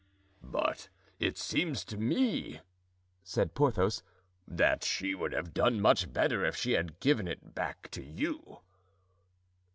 "But 0.41 0.89
it 1.19 1.37
seems 1.37 1.85
to 1.85 1.95
me," 1.95 2.61
said 3.23 3.53
Porthos, 3.53 4.01
"that 4.47 4.83
she 4.83 5.13
would 5.13 5.31
have 5.31 5.53
done 5.53 5.79
much 5.79 6.11
better 6.11 6.43
if 6.43 6.55
she 6.55 6.71
had 6.71 6.99
given 6.99 7.27
it 7.27 7.53
back 7.53 7.91
to 7.91 8.01
you." 8.03 8.61